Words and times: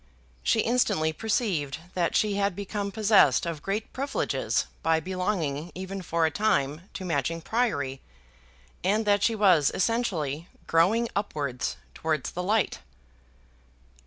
She 0.41 0.61
instantly 0.61 1.13
perceived 1.13 1.77
that 1.93 2.15
she 2.15 2.33
had 2.33 2.55
become 2.55 2.91
possessed 2.91 3.45
of 3.45 3.61
great 3.61 3.93
privileges 3.93 4.65
by 4.81 4.99
belonging 4.99 5.71
even 5.75 6.01
for 6.01 6.25
a 6.25 6.31
time 6.31 6.89
to 6.95 7.05
Matching 7.05 7.39
Priory, 7.39 8.01
and 8.83 9.05
that 9.05 9.21
she 9.21 9.35
was 9.35 9.69
essentially 9.75 10.47
growing 10.65 11.07
upwards 11.15 11.77
towards 11.93 12.31
the 12.31 12.41
light. 12.41 12.79